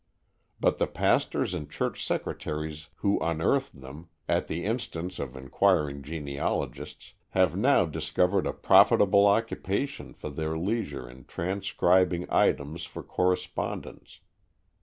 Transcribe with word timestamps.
But 0.59 0.79
the 0.79 0.87
pastors 0.87 1.53
and 1.53 1.69
church 1.69 2.03
secretaries 2.07 2.89
who 2.95 3.19
unearthed 3.19 3.81
them, 3.81 4.09
at 4.27 4.47
the 4.47 4.65
instance 4.65 5.19
of 5.19 5.35
inquiring 5.37 6.01
genealogists, 6.01 7.13
have 7.37 7.55
now 7.55 7.85
discovered 7.85 8.47
a 8.47 8.53
profitable 8.53 9.27
occupation 9.27 10.15
for 10.15 10.31
their 10.31 10.57
leisure 10.57 11.07
in 11.07 11.25
transcribing 11.25 12.25
items 12.31 12.83
for 12.83 13.03
correspondents. 13.03 14.21